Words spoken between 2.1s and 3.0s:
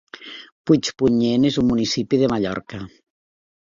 de Mallorca.